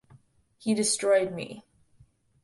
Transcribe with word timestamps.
He 0.57 0.73
destroyed 0.73 1.31
me. 1.31 1.63